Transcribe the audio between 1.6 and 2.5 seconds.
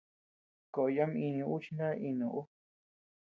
chi na inu ú.